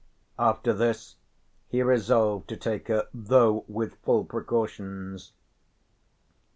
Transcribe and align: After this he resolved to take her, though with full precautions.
After 0.39 0.73
this 0.73 1.17
he 1.67 1.83
resolved 1.83 2.47
to 2.49 2.57
take 2.57 2.87
her, 2.87 3.07
though 3.13 3.65
with 3.67 4.01
full 4.01 4.25
precautions. 4.25 5.33